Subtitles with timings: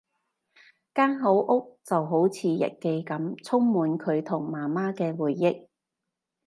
[0.95, 5.67] 間好屋就好似日記噉，充滿佢同媽媽嘅回憶